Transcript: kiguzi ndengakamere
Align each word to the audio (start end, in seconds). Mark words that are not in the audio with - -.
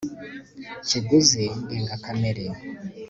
kiguzi 0.87 1.45
ndengakamere 1.63 2.45